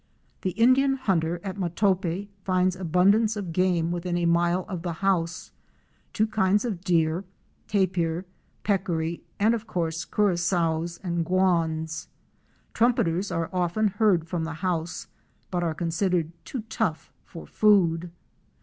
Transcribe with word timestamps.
The 0.41 0.53
Indian 0.57 0.95
hunter 0.95 1.39
at 1.43 1.57
Matope 1.59 2.27
finds 2.43 2.75
abundance 2.75 3.35
of 3.35 3.53
game 3.53 3.91
within 3.91 4.17
a 4.17 4.25
mile 4.25 4.65
of 4.67 4.81
the 4.81 4.93
house; 4.93 5.51
two 6.11 6.25
kinds 6.25 6.65
of 6.65 6.81
deer, 6.81 7.23
tapir, 7.67 8.25
peccary, 8.63 9.21
and 9.39 9.53
of 9.53 9.67
course 9.67 10.03
Curassows 10.03 10.97
and 11.03 11.23
Guans. 11.23 12.07
Trumpeters" 12.73 13.31
are 13.31 13.51
often 13.53 13.89
heard 13.89 14.27
from 14.27 14.43
the 14.43 14.53
house 14.65 15.05
but 15.51 15.61
are 15.61 15.75
considered 15.75 16.31
too 16.45 16.61
tough 16.63 17.13
for 17.23 17.45
food. 17.45 18.09